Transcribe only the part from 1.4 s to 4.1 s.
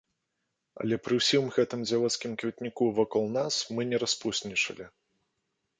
гэтым дзявоцкім кветніку вакол нас, мы не